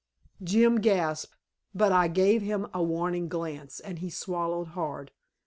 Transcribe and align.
Jim 0.43 0.77
gasped, 0.81 1.37
but 1.75 1.91
I 1.91 2.07
gave 2.07 2.41
him 2.41 2.65
a 2.73 2.81
warning 2.81 3.27
glance, 3.29 3.79
and 3.79 3.99
he 3.99 4.09
swallowed 4.09 4.69
hard. 4.69 5.11